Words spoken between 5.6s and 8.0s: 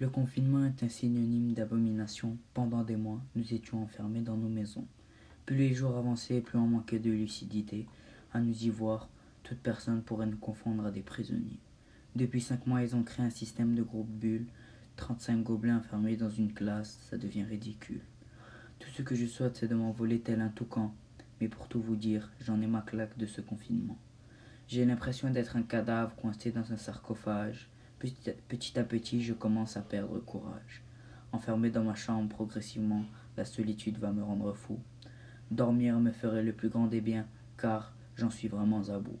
jours avançaient, plus on manquait de lucidité.